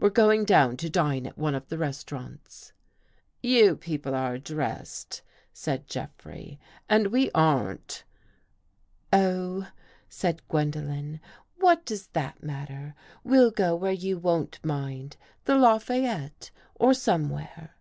We're 0.00 0.10
going 0.10 0.46
down 0.46 0.76
to 0.78 0.90
dine 0.90 1.28
at 1.28 1.38
one 1.38 1.54
of 1.54 1.68
the 1.68 1.76
restau 1.76 2.14
rants." 2.18 2.72
"You 3.40 3.76
people 3.76 4.16
are 4.16 4.36
dressed," 4.36 5.22
said 5.52 5.86
Jeffrey, 5.86 6.58
"and 6.88 7.06
we 7.12 7.30
aren't." 7.36 8.02
"Oh," 9.12 9.68
said 10.08 10.42
Gwendolen, 10.48 11.20
"what 11.58 11.84
does 11.86 12.08
that 12.08 12.42
mat 12.42 12.66
ter? 12.66 12.94
We'll 13.22 13.52
go 13.52 13.76
where 13.76 13.92
you 13.92 14.18
won't 14.18 14.58
mind— 14.64 15.16
the 15.44 15.54
La 15.54 15.78
fayette 15.78 16.50
or 16.74 16.92
somewhere." 16.92 17.76